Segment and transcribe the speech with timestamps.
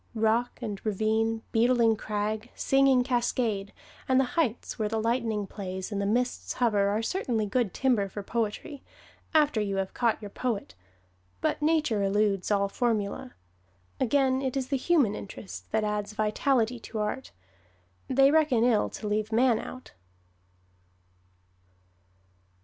[0.15, 3.71] Rock and ravine, beetling crag, singing cascade,
[4.09, 8.09] and the heights where the lightning plays and the mists hover are certainly good timber
[8.09, 8.81] for poetry
[9.35, 10.73] after you have caught your poet
[11.39, 13.35] but Nature eludes all formula.
[13.99, 17.31] Again, it is the human interest that adds vitality to art
[18.07, 19.91] they reckon ill to leave man out.